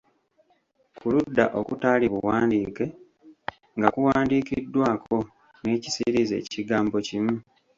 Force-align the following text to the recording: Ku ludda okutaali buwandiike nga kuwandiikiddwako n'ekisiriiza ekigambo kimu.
Ku 0.97 1.05
ludda 1.13 1.45
okutaali 1.59 2.05
buwandiike 2.13 2.85
nga 3.77 3.87
kuwandiikiddwako 3.93 5.17
n'ekisiriiza 5.63 6.35
ekigambo 6.41 6.95
kimu. 7.07 7.33